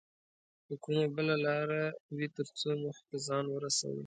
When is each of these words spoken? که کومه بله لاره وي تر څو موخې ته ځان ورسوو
که 0.65 0.73
کومه 0.83 1.05
بله 1.15 1.35
لاره 1.45 1.83
وي 2.15 2.27
تر 2.35 2.47
څو 2.59 2.69
موخې 2.81 3.03
ته 3.09 3.17
ځان 3.27 3.45
ورسوو 3.49 3.99